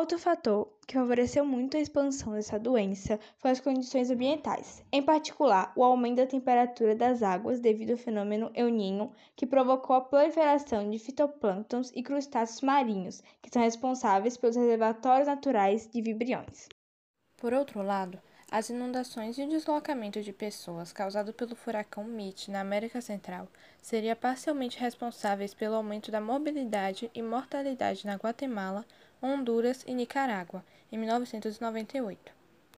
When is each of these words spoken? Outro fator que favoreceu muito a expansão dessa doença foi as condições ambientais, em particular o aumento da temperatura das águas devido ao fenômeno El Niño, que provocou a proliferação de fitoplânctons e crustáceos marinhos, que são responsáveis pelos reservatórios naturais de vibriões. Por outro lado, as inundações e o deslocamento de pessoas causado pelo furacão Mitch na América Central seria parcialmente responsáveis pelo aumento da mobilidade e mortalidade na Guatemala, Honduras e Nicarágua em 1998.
Outro 0.00 0.18
fator 0.18 0.66
que 0.86 0.94
favoreceu 0.94 1.44
muito 1.44 1.76
a 1.76 1.80
expansão 1.80 2.32
dessa 2.32 2.58
doença 2.58 3.20
foi 3.36 3.50
as 3.50 3.60
condições 3.60 4.10
ambientais, 4.10 4.82
em 4.90 5.02
particular 5.02 5.74
o 5.76 5.84
aumento 5.84 6.16
da 6.16 6.26
temperatura 6.26 6.96
das 6.96 7.22
águas 7.22 7.60
devido 7.60 7.90
ao 7.90 7.98
fenômeno 7.98 8.50
El 8.54 8.70
Niño, 8.70 9.12
que 9.36 9.46
provocou 9.46 9.94
a 9.94 10.00
proliferação 10.00 10.88
de 10.88 10.98
fitoplânctons 10.98 11.92
e 11.94 12.02
crustáceos 12.02 12.62
marinhos, 12.62 13.22
que 13.42 13.50
são 13.52 13.60
responsáveis 13.60 14.38
pelos 14.38 14.56
reservatórios 14.56 15.28
naturais 15.28 15.86
de 15.92 16.00
vibriões. 16.00 16.66
Por 17.36 17.52
outro 17.52 17.82
lado, 17.82 18.18
as 18.50 18.68
inundações 18.68 19.38
e 19.38 19.42
o 19.44 19.48
deslocamento 19.48 20.20
de 20.20 20.32
pessoas 20.32 20.92
causado 20.92 21.32
pelo 21.32 21.54
furacão 21.54 22.02
Mitch 22.02 22.48
na 22.48 22.60
América 22.60 23.00
Central 23.00 23.46
seria 23.80 24.16
parcialmente 24.16 24.80
responsáveis 24.80 25.54
pelo 25.54 25.76
aumento 25.76 26.10
da 26.10 26.20
mobilidade 26.20 27.08
e 27.14 27.22
mortalidade 27.22 28.04
na 28.04 28.16
Guatemala, 28.16 28.84
Honduras 29.22 29.84
e 29.86 29.94
Nicarágua 29.94 30.64
em 30.90 30.98
1998. 30.98 32.39